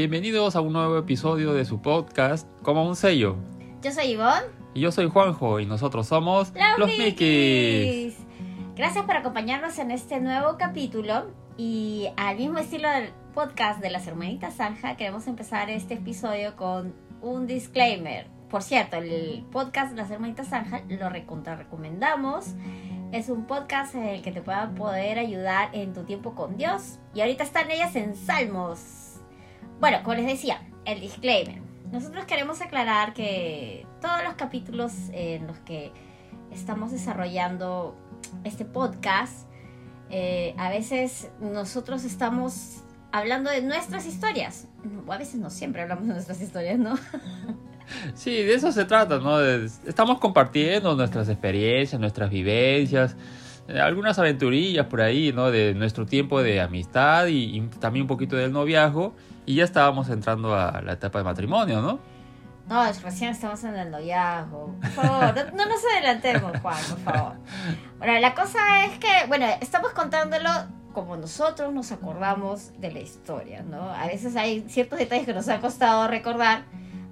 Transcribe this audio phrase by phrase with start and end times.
[0.00, 3.36] Bienvenidos a un nuevo episodio de su podcast Como un sello.
[3.82, 4.46] Yo soy Ivonne.
[4.72, 8.16] Y yo soy Juanjo y nosotros somos Los, Mikis.
[8.76, 11.26] Gracias por acompañarnos en este nuevo capítulo
[11.58, 16.94] y al mismo estilo del podcast de las hermanitas Zanja queremos empezar este episodio con
[17.20, 18.26] un disclaimer.
[18.48, 22.54] Por cierto, el podcast de las hermanitas Zanja lo recontra recomendamos.
[23.12, 26.98] Es un podcast en el que te pueda poder ayudar en tu tiempo con Dios.
[27.14, 28.99] Y ahorita están ellas en Salmos.
[29.80, 31.58] Bueno, como les decía, el disclaimer.
[31.90, 35.90] Nosotros queremos aclarar que todos los capítulos en los que
[36.50, 37.96] estamos desarrollando
[38.44, 39.48] este podcast,
[40.10, 44.68] eh, a veces nosotros estamos hablando de nuestras historias.
[45.06, 46.94] O a veces no siempre hablamos de nuestras historias, ¿no?
[48.14, 49.40] Sí, de eso se trata, ¿no?
[49.40, 53.16] estamos compartiendo nuestras experiencias, nuestras vivencias,
[53.78, 55.50] algunas aventurillas por ahí, ¿no?
[55.50, 59.14] De nuestro tiempo de amistad y, y, también un poquito del noviazgo.
[59.46, 61.98] Y ya estábamos entrando a la etapa de matrimonio, ¿no?
[62.70, 64.76] No, recién estamos en el noviazgo.
[64.80, 67.32] Por favor, no, nos adelantemos, Juan, por favor.
[67.98, 70.48] Bueno, la cosa es que, bueno, estamos contándolo
[70.92, 73.90] como nosotros nos acordamos de la historia, ¿no?
[73.90, 76.62] A veces hay ciertos detalles que nos ha costado recordar,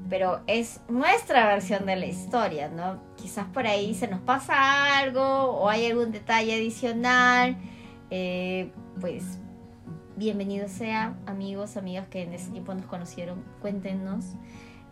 [0.08, 3.00] pero es nuestra versión de la historia, ¿no?
[3.16, 7.56] Quizás por ahí se nos pasa algo o hay algún detalle adicional,
[8.10, 9.38] eh, pues
[10.16, 14.24] bienvenido sea, amigos, amigas que en ese tiempo nos conocieron, cuéntenos.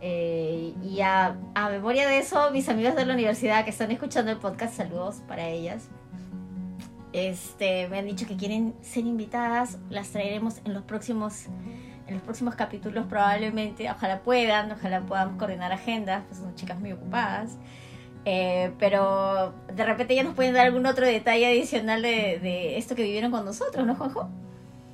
[0.00, 4.30] Eh, y a, a, memoria de eso, mis amigas de la universidad que están escuchando
[4.30, 5.88] el podcast, saludos para ellas.
[7.12, 11.46] Este, me han dicho que quieren ser invitadas, las traeremos en los próximos
[12.06, 16.92] en los próximos capítulos probablemente, ojalá puedan, ojalá podamos coordinar agendas, pues son chicas muy
[16.92, 17.56] ocupadas.
[18.24, 23.04] Eh, pero de repente ya nos pueden dar algún otro detalle adicional de, esto que
[23.04, 24.28] vivieron con nosotros, ¿no, Juanjo?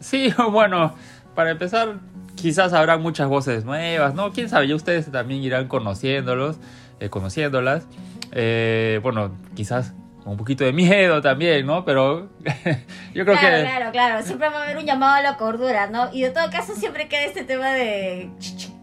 [0.01, 0.95] Sí, bueno,
[1.35, 1.99] para empezar,
[2.35, 4.33] quizás habrá muchas voces nuevas, ¿no?
[4.33, 6.59] Quién sabe, ya ustedes también irán conociéndolos,
[7.01, 7.86] eh, conociéndolas.
[8.33, 9.95] Eh, bueno, quizás
[10.25, 11.85] un poquito de miedo también, ¿no?
[11.85, 12.29] Pero
[13.15, 13.63] yo creo claro, que...
[13.63, 16.11] Claro, claro, siempre va a haber un llamado a la cordura, ¿no?
[16.13, 18.31] Y de todo caso siempre queda este tema de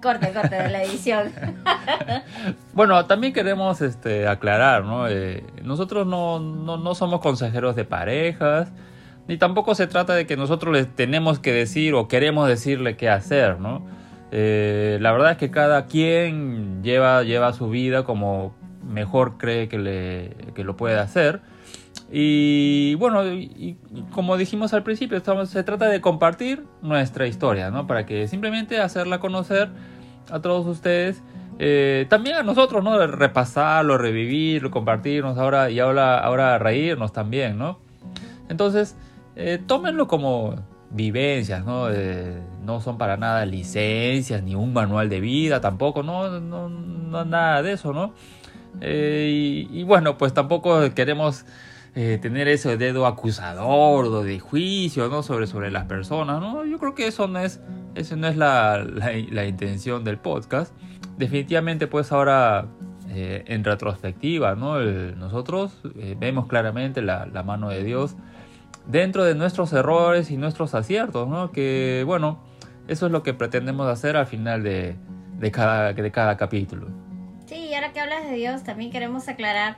[0.01, 1.31] corte, corte de la edición.
[2.73, 5.07] bueno, también queremos este, aclarar, ¿no?
[5.07, 8.71] Eh, nosotros no, no, no somos consejeros de parejas,
[9.27, 13.09] ni tampoco se trata de que nosotros les tenemos que decir o queremos decirle qué
[13.09, 13.85] hacer, ¿no?
[14.31, 18.53] Eh, la verdad es que cada quien lleva, lleva su vida como
[18.89, 21.41] mejor cree que, le, que lo puede hacer.
[22.11, 27.69] Y bueno, y, y como dijimos al principio, estamos, se trata de compartir nuestra historia,
[27.69, 27.87] ¿no?
[27.87, 29.69] Para que simplemente hacerla conocer
[30.31, 31.21] a todos ustedes.
[31.61, 33.05] Eh, también a nosotros, ¿no?
[33.05, 37.79] Repasarlo, revivirlo, compartirnos ahora y ahora, ahora reírnos también, ¿no?
[38.47, 38.95] Entonces,
[39.35, 40.55] eh, tómenlo como
[40.89, 41.89] vivencias, ¿no?
[41.91, 47.25] Eh, no son para nada licencias ni un manual de vida tampoco, no, no, no
[47.25, 48.13] nada de eso, ¿no?
[48.81, 51.45] Eh, y, y, bueno, pues tampoco queremos
[51.95, 55.23] eh, tener ese dedo acusador o de juicio, ¿no?
[55.23, 56.65] Sobre, sobre las personas, ¿no?
[56.65, 57.61] Yo creo que eso no es,
[57.95, 60.73] eso no es la, la, la intención del podcast.
[61.17, 62.67] Definitivamente, pues ahora
[63.11, 64.79] eh, en retrospectiva, ¿no?
[64.79, 68.15] El, nosotros eh, vemos claramente la, la, mano de Dios
[68.85, 71.51] dentro de nuestros errores y nuestros aciertos, ¿no?
[71.51, 72.43] Que bueno,
[72.87, 74.95] eso es lo que pretendemos hacer al final de,
[75.39, 76.87] de, cada, de cada capítulo.
[77.49, 79.77] Sí, y ahora que hablas de Dios, también queremos aclarar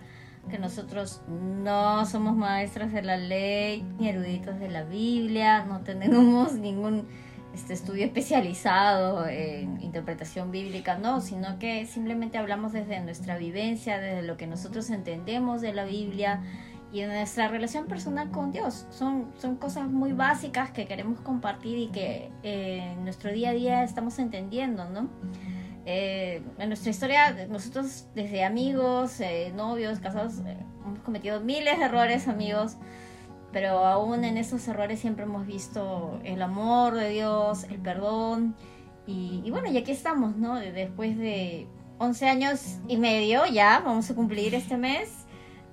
[0.50, 6.52] que nosotros no somos maestros de la ley ni eruditos de la Biblia, no tenemos
[6.56, 7.08] ningún
[7.54, 14.24] este estudio especializado en interpretación bíblica, no, sino que simplemente hablamos desde nuestra vivencia, desde
[14.24, 16.42] lo que nosotros entendemos de la Biblia
[16.92, 18.86] y de nuestra relación personal con Dios.
[18.90, 23.54] Son, son cosas muy básicas que queremos compartir y que eh, en nuestro día a
[23.54, 25.08] día estamos entendiendo, ¿no?
[25.86, 31.86] Eh, en nuestra historia, nosotros desde amigos, eh, novios, casados, eh, hemos cometido miles de
[31.86, 32.78] errores, amigos,
[33.52, 38.56] pero aún en esos errores siempre hemos visto el amor de Dios, el perdón,
[39.08, 40.56] y, bueno, y aquí estamos, ¿no?
[40.56, 41.68] Después de
[41.98, 45.10] 11 años y medio, ya vamos a cumplir este mes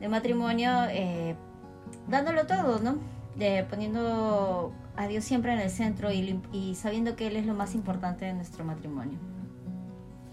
[0.01, 1.37] de matrimonio, eh,
[2.09, 2.99] dándolo todo, ¿no?
[3.37, 7.55] De, poniendo a Dios siempre en el centro y, y sabiendo que Él es lo
[7.55, 9.19] más importante de nuestro matrimonio.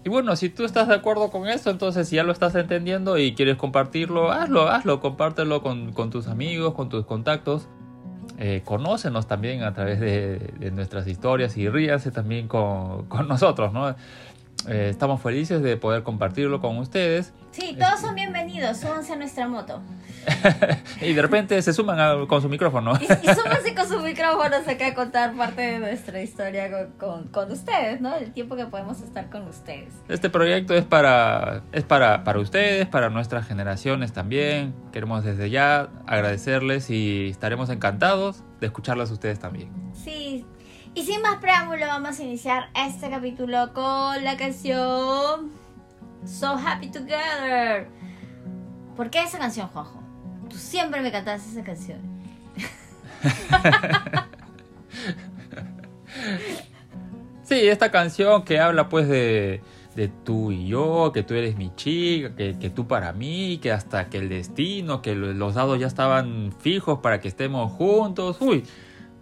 [0.06, 3.18] Y bueno, si tú estás de acuerdo con eso, entonces si ya lo estás entendiendo
[3.18, 7.66] y quieres compartirlo, hazlo, hazlo, compártelo con, con tus amigos, con tus contactos.
[8.38, 13.72] Eh, conócenos también a través de, de, nuestras historias y ríanse también con, con nosotros,
[13.72, 13.96] ¿no?
[14.68, 17.32] Eh, estamos felices de poder compartirlo con ustedes.
[17.50, 19.80] Sí, todos son bienvenidos, súbanse a nuestra moto.
[21.00, 22.92] y de repente se suman a- con su micrófono.
[23.00, 27.28] Y, y súmense con sus micrófonos acá a contar parte de nuestra historia con, con,
[27.28, 28.14] con ustedes, ¿no?
[28.16, 29.92] El tiempo que podemos estar con ustedes.
[30.08, 34.74] Este proyecto es para es para, para ustedes, para nuestras generaciones también.
[34.92, 39.70] Queremos desde ya agradecerles y estaremos encantados de escucharlas ustedes también.
[39.94, 40.44] Sí.
[40.94, 45.50] Y sin más preámbulo, vamos a iniciar este capítulo con la canción
[46.24, 47.88] So Happy Together.
[48.96, 50.02] ¿Por qué esa canción, Juanjo?
[50.56, 51.98] Tú siempre me cantabas esa canción.
[57.42, 59.60] Sí, esta canción que habla pues de,
[59.94, 63.70] de tú y yo, que tú eres mi chica, que, que tú para mí, que
[63.70, 68.38] hasta que el destino, que lo- los dados ya estaban fijos para que estemos juntos.
[68.40, 68.64] Uy,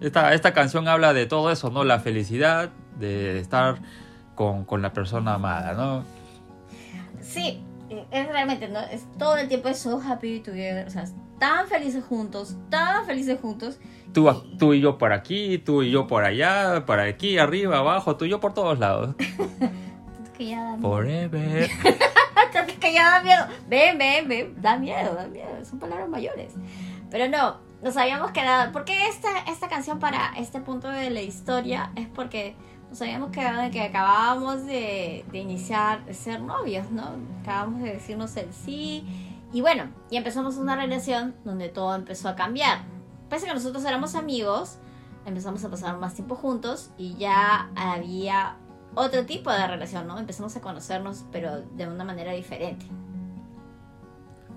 [0.01, 1.85] esta, esta canción habla de todo eso, ¿no?
[1.85, 3.77] La felicidad de estar
[4.37, 6.05] con, con la persona amada, ¿no?
[7.21, 7.63] Sí,
[8.11, 8.81] es realmente, ¿no?
[8.81, 10.87] Es todo el tiempo es So Happy Together.
[10.87, 11.05] O sea,
[11.45, 13.79] tan felices juntos, tan felices juntos.
[14.15, 18.17] Tú, tú y yo por aquí, tú y yo por allá, por aquí, arriba, abajo,
[18.17, 19.15] tú y yo por todos lados.
[20.39, 20.89] Que ya da miedo.
[20.91, 21.71] Forever.
[22.81, 23.47] que ya da miedo.
[23.69, 24.61] Ven, ven, ven.
[24.61, 25.65] Da miedo, da miedo.
[25.65, 26.55] Son palabras mayores.
[27.09, 28.73] Pero no, nos habíamos quedado.
[28.73, 31.93] ¿Por qué esta, esta canción para este punto de la historia?
[31.95, 32.57] Es porque
[32.91, 37.13] nos habíamos quedado en que acabábamos de, de iniciar, de ser novios, ¿no?
[37.43, 39.34] Acabamos de decirnos el sí.
[39.55, 42.81] Y bueno, y empezamos una relación donde todo empezó a cambiar.
[43.31, 44.79] Pese que nosotros éramos amigos,
[45.27, 48.57] empezamos a pasar más tiempo juntos y ya había
[48.97, 50.19] otro tipo de relación, ¿no?
[50.19, 52.85] Empezamos a conocernos, pero de una manera diferente.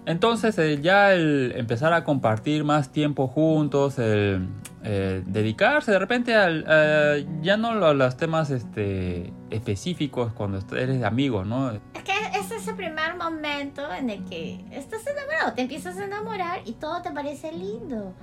[0.08, 4.48] Entonces ya el empezar a compartir más tiempo juntos, el
[4.84, 6.64] eh, dedicarse de repente al,
[7.44, 11.70] ya no a los temas este, específicos cuando eres amigos, ¿no?
[11.70, 11.82] Es
[12.48, 17.02] es ese primer momento en el que estás enamorado, te empiezas a enamorar y todo
[17.02, 18.14] te parece lindo.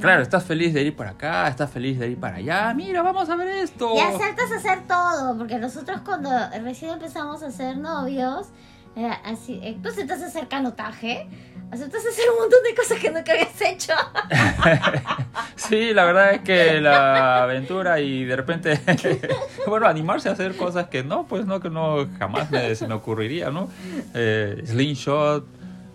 [0.00, 3.28] Claro, estás feliz de ir para acá, estás feliz de ir para allá, mira, vamos
[3.28, 3.94] a ver esto.
[3.94, 6.30] Y aceptas hacer todo, porque nosotros cuando
[6.62, 8.48] recién empezamos a ser novios,
[8.96, 11.28] era así, eh, tú aceptas hacer canotaje,
[11.74, 13.92] aceptas hacer un montón de cosas que nunca habías hecho.
[15.56, 18.80] Sí, la verdad es que la aventura y de repente,
[19.66, 22.94] bueno, animarse a hacer cosas que no, pues no, que no jamás me, se me
[22.94, 23.68] ocurriría, ¿no?
[24.14, 25.46] Eh, slingshot,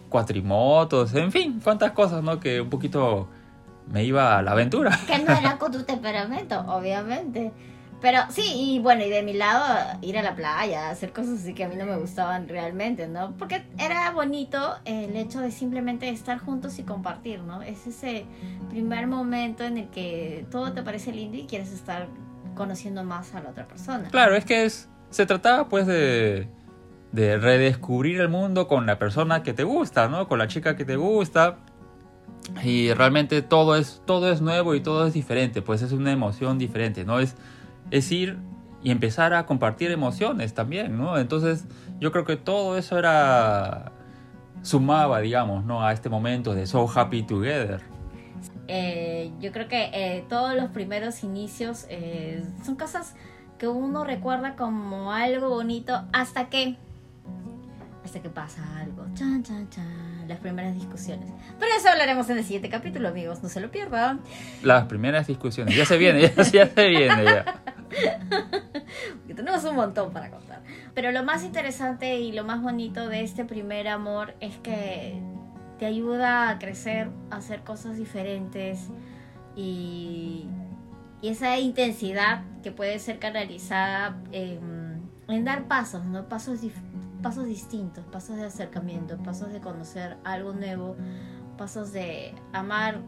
[0.10, 2.40] cuatrimotos, en fin, cuántas cosas, ¿no?
[2.40, 3.30] Que un poquito
[3.92, 4.98] me iba a la aventura.
[5.06, 7.52] que no era con tu temperamento, obviamente.
[8.02, 11.54] Pero sí, y bueno, y de mi lado, ir a la playa, hacer cosas así
[11.54, 13.36] que a mí no me gustaban realmente, ¿no?
[13.38, 17.62] Porque era bonito el hecho de simplemente estar juntos y compartir, ¿no?
[17.62, 18.26] Es ese
[18.70, 22.08] primer momento en el que todo te parece lindo y quieres estar
[22.56, 24.08] conociendo más a la otra persona.
[24.10, 26.48] Claro, es que es, se trataba pues de,
[27.12, 30.30] de redescubrir el mundo con la persona que te gusta, ¿no?
[30.30, 31.58] Con la chica que te gusta.
[32.64, 36.58] Y realmente todo es, todo es nuevo y todo es diferente, pues es una emoción
[36.58, 37.20] diferente, ¿no?
[37.20, 37.36] Es,
[37.92, 38.38] es ir
[38.82, 41.18] y empezar a compartir emociones también, ¿no?
[41.18, 41.66] Entonces
[42.00, 43.92] yo creo que todo eso era
[44.62, 45.84] sumaba, digamos, ¿no?
[45.84, 47.82] A este momento de So Happy Together.
[48.68, 53.16] Eh, yo creo que eh, todos los primeros inicios eh, son cosas
[53.58, 56.78] que uno recuerda como algo bonito hasta que
[58.04, 59.06] hasta que pasa algo.
[59.14, 60.28] Chan, chan, chan.
[60.28, 61.32] Las primeras discusiones.
[61.60, 63.44] Pero eso hablaremos en el siguiente capítulo, amigos.
[63.44, 64.22] No se lo pierdan.
[64.64, 67.62] Las primeras discusiones, ya se viene, ya, ya se viene, ya.
[69.18, 70.62] Porque tenemos un montón para contar.
[70.94, 75.22] Pero lo más interesante y lo más bonito de este primer amor es que
[75.78, 78.90] te ayuda a crecer, a hacer cosas diferentes
[79.56, 80.48] y,
[81.22, 86.28] y esa intensidad que puede ser canalizada en, en dar pasos, ¿no?
[86.28, 86.60] Pasos,
[87.22, 90.96] pasos distintos, pasos de acercamiento, pasos de conocer algo nuevo,
[91.58, 93.02] pasos de amar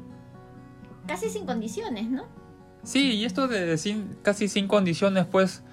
[1.08, 2.26] casi sin condiciones, ¿no?
[2.84, 5.64] Sí, y esto de sin, casi sin condiciones, pues,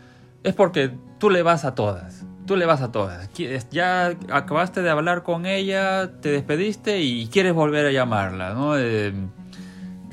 [0.44, 2.24] es porque tú le vas a todas.
[2.46, 3.28] Tú le vas a todas.
[3.70, 8.78] Ya acabaste de hablar con ella, te despediste y quieres volver a llamarla, ¿no?
[8.78, 9.12] Eh,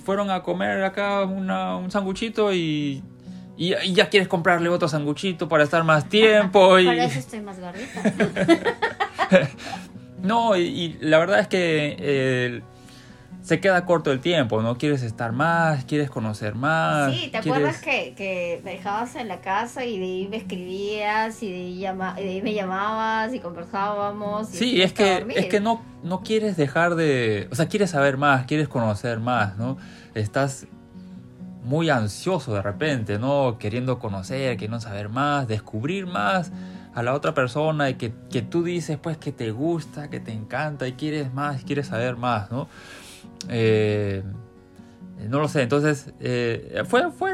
[0.03, 3.01] fueron a comer acá una- un sanguchito y,
[3.57, 6.77] y, y ya quieres comprarle otro sanguchito para estar más tiempo.
[6.79, 8.03] y, Por eso estoy más gordita.
[10.21, 12.61] No, y, y la verdad es que eh,
[13.45, 14.75] se queda corto el tiempo, ¿no?
[14.75, 17.13] Quieres estar más, quieres conocer más.
[17.13, 20.37] Sí, ¿te quieres- acuerdas que, que me dejabas en la casa y de ahí me
[20.37, 24.51] escribías y de ahí, llama- y de ahí me llamabas y conversábamos?
[24.51, 27.47] Y Sí, es que, es que no, no quieres dejar de...
[27.51, 29.77] O sea, quieres saber más, quieres conocer más, ¿no?
[30.15, 30.65] Estás
[31.63, 33.57] muy ansioso de repente, ¿no?
[33.59, 36.51] Queriendo conocer, queriendo saber más, descubrir más
[36.95, 40.31] a la otra persona y que, que, tú dices pues que te gusta, que te
[40.31, 42.67] encanta y quieres más, quieres saber más, ¿no?
[43.49, 44.23] Eh,
[45.29, 47.31] no lo sé, entonces eh, fue, fue,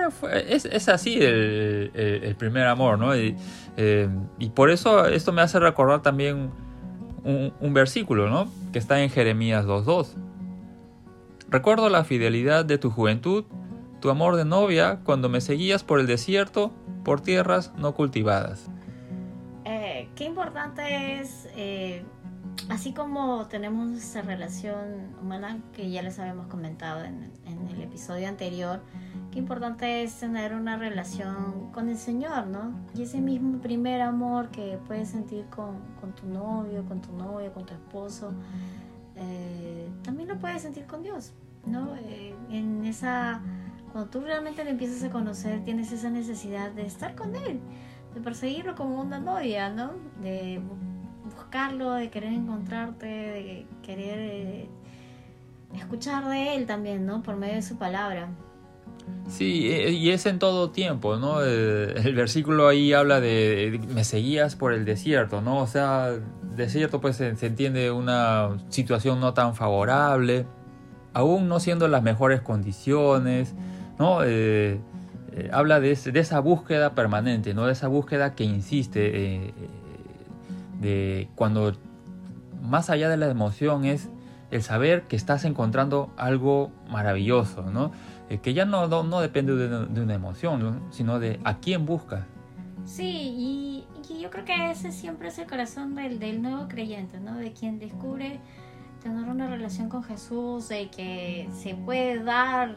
[0.48, 3.16] es, es así el, el, primer amor, ¿no?
[3.16, 3.36] Y,
[3.76, 4.08] eh,
[4.40, 6.52] y, por eso esto me hace recordar también
[7.24, 8.50] un, versículo, ¿no?
[8.72, 10.16] Que está en Jeremías 2.2.
[11.50, 13.46] Recuerdo la fidelidad de tu juventud,
[14.00, 16.72] tu amor de novia, cuando me seguías por el desierto,
[17.04, 18.70] por tierras no cultivadas.
[20.16, 21.48] Qué importante es
[22.72, 27.30] así como tenemos esa relación humana que ya les habíamos comentado en,
[27.70, 28.82] el episodio anterior,
[29.32, 32.74] qué importante es tener una relación con el Señor, ¿no?
[32.96, 35.82] Y ese mismo primer amor que puedes sentir con,
[36.16, 38.34] tu novio, con tu novia, con tu esposo,
[39.16, 41.34] eh, también lo puedes sentir con Dios,
[41.66, 41.96] ¿no?
[41.98, 43.42] Eh, en esa,
[43.92, 47.60] cuando tú realmente le empiezas a conocer, tienes esa necesidad de estar con Él,
[48.14, 49.92] de perseguirlo como una novia, ¿no?
[50.22, 50.62] De
[51.52, 54.70] buscarlo, de querer encontrarte, de querer eh,
[55.76, 57.22] escuchar de él también, ¿no?
[57.24, 58.30] Por medio de su palabra.
[59.28, 61.44] Sí, e, y es en todo tiempo, ¿no?
[61.44, 65.58] Eh, el, versículo ahí habla de, me seguías por el desierto, ¿no?
[65.58, 66.12] O sea,
[66.56, 70.46] desierto pues se, entiende una situación no tan favorable,
[71.12, 73.56] aún no siendo las mejores condiciones,
[74.00, 74.20] ¿no?
[74.24, 74.80] Eh,
[75.52, 77.66] habla de, esa búsqueda permanente, ¿no?
[77.66, 79.54] De esa búsqueda que insiste
[80.82, 81.74] de cuando
[82.62, 84.10] más allá de la emoción es
[84.50, 87.92] el saber que estás encontrando algo maravilloso, ¿no?
[88.30, 92.26] Eh, que ya no, depende de, una emoción, sino de a quién buscas.
[92.86, 93.88] Sí, y,
[94.22, 97.38] yo creo que ese siempre es el corazón del, del nuevo creyente, ¿no?
[97.38, 98.40] De quien descubre
[99.02, 102.76] tener una relación con Jesús, de que se puede dar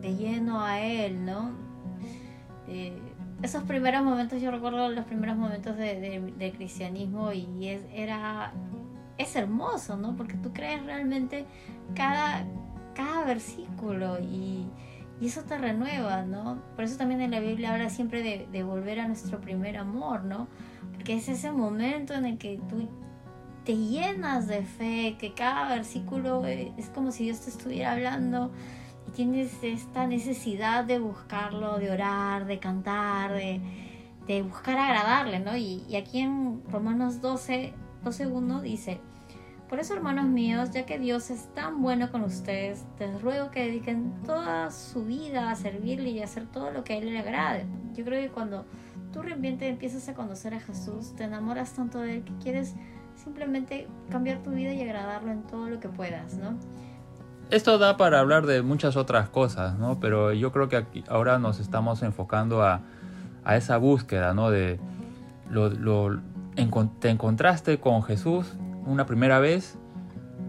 [0.00, 1.52] de lleno a Él, ¿no?
[2.68, 3.00] Eh,
[3.42, 8.52] esos primeros momentos, yo recuerdo los primeros momentos de, de, cristianismo y es, era,
[9.18, 10.16] es hermoso, ¿no?
[10.16, 11.46] Porque tú crees realmente
[11.94, 12.46] cada,
[12.94, 14.66] cada versículo y,
[15.20, 16.62] y, eso te renueva, ¿no?
[16.74, 20.24] Por eso también en la Biblia habla siempre de, de volver a nuestro primer amor,
[20.24, 20.48] ¿no?
[20.94, 22.88] Porque es ese momento en el que tú
[23.64, 28.50] te llenas de fe, que cada versículo es como si Dios te estuviera hablando
[29.16, 33.62] tienes esta necesidad de buscarlo, de orar, de cantar, de,
[34.26, 35.56] de buscar agradarle, ¿no?
[35.56, 37.72] Y, aquí en Romanos 12,
[38.04, 39.00] 12, 1 dice,
[39.70, 43.64] por eso hermanos míos, ya que Dios es tan bueno con ustedes, les ruego que
[43.64, 47.18] dediquen toda su vida a servirle y a hacer todo lo que a Él le
[47.18, 47.64] agrade.
[47.94, 48.66] Yo creo que cuando
[49.14, 52.74] tú realmente empiezas a conocer a Jesús, te enamoras tanto de Él que quieres
[53.14, 56.58] simplemente cambiar tu vida y agradarlo en todo lo que puedas, ¿no?
[57.50, 60.00] Esto da para hablar de muchas otras cosas, ¿no?
[60.00, 62.82] Pero yo creo que aquí, ahora nos estamos enfocando a,
[63.44, 64.50] a esa búsqueda, ¿no?
[64.50, 64.78] De
[65.50, 66.20] lo,
[67.00, 68.54] te encontraste con Jesús
[68.86, 69.78] una primera vez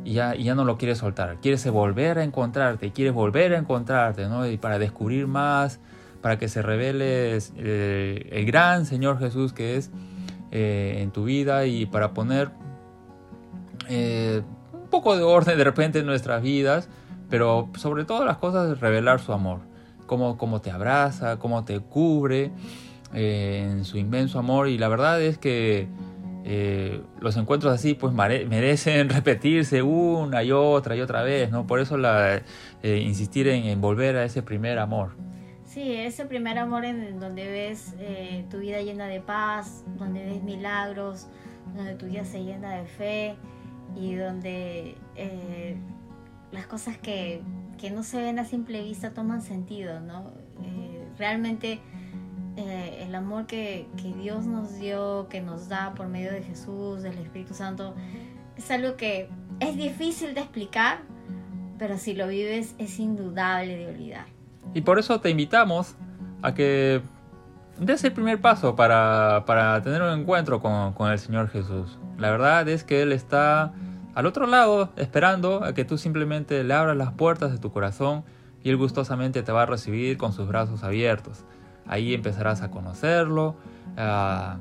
[0.03, 1.37] y ya, ya no lo quieres soltar.
[1.41, 4.47] Quieres volver a encontrarte, quieres volver a encontrarte, ¿no?
[4.47, 5.79] Y para descubrir más,
[6.21, 9.91] para que se revele eh, el gran Señor Jesús que es
[10.51, 12.49] eh, en tu vida y para poner
[13.89, 14.41] eh,
[14.97, 16.89] poco de orden de repente en nuestras vidas,
[17.29, 19.59] pero sobre todo las cosas es revelar su amor,
[20.07, 22.51] cómo, cómo te abraza, cómo te cubre
[23.13, 25.87] eh, en su inmenso amor y la verdad es que
[26.45, 31.67] eh, los encuentros así pues merecen repetirse una y otra y otra vez, ¿no?
[31.67, 32.41] Por eso la,
[32.81, 35.11] eh, insistir en, volver a ese primer amor.
[35.63, 37.93] Sí, ese primer amor en donde ves
[38.49, 41.27] tu vida llena de paz, donde ves milagros,
[41.75, 43.35] donde tu vida se llena de fe,
[43.95, 45.77] y donde eh,
[46.51, 47.41] las cosas que,
[47.93, 50.31] no se ven a simple vista toman sentido, ¿no?
[50.63, 51.79] Eh, realmente
[52.57, 53.87] eh, el amor que,
[54.19, 57.93] Dios nos dio, que nos da por medio de Jesús, del Espíritu Santo,
[58.57, 59.29] es algo que
[59.59, 61.01] es difícil de explicar,
[61.77, 64.25] pero si lo vives es indudable de olvidar.
[64.73, 65.95] Y por eso te invitamos
[66.41, 67.01] a que
[67.79, 69.43] des el primer paso para,
[69.83, 71.97] tener un encuentro con, con el Señor Jesús.
[72.17, 73.73] La verdad es que Él está
[74.15, 78.23] al otro lado esperando a que tú simplemente le abras las puertas de tu corazón
[78.63, 81.45] y Él gustosamente te va a recibir con sus brazos abiertos.
[81.85, 83.55] Ahí empezarás a conocerlo,
[83.95, 84.57] a,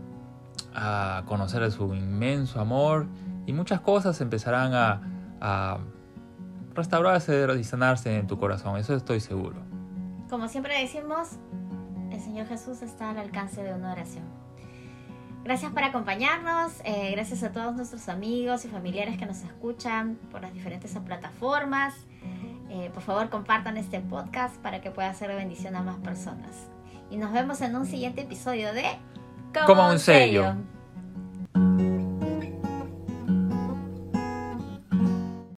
[1.25, 3.07] conocer su inmenso amor
[3.47, 5.01] y muchas cosas empezarán a,
[5.41, 5.79] a
[6.75, 9.57] restaurarse y sanarse en tu corazón, eso estoy seguro.
[10.29, 11.39] Como siempre decimos,
[12.17, 14.25] el Señor Jesús está al alcance de una oración.
[15.45, 20.41] Gracias por acompañarnos, eh, gracias a todos nuestros amigos y familiares que nos escuchan por
[20.41, 21.95] las diferentes plataformas.
[22.69, 26.69] Eh, por favor, compartan este podcast para que pueda ser de bendición a más personas.
[27.11, 28.85] Y nos vemos en un siguiente episodio de
[29.67, 30.57] Como, un sello.